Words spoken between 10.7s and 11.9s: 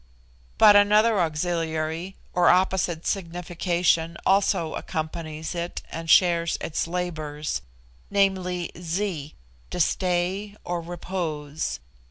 repose.